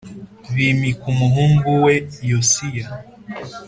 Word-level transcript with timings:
bimika 0.55 1.03
umuhungu 1.13 1.69
we 1.83 1.95
Yosiya 2.29 2.85